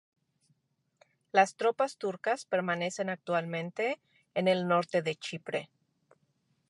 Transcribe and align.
Las 1.31 1.55
tropas 1.55 1.97
turcas 1.99 2.45
permanecen 2.45 3.11
actualmente 3.11 3.99
en 4.33 4.47
el 4.47 4.67
norte 4.67 5.03
de 5.03 5.15
Chipre. 5.15 5.69